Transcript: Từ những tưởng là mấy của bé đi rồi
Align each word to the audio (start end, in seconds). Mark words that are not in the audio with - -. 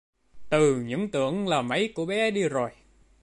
Từ 0.49 0.75
những 0.81 1.11
tưởng 1.11 1.47
là 1.47 1.61
mấy 1.61 1.91
của 1.95 2.05
bé 2.05 2.31
đi 2.31 2.49
rồi 2.49 2.71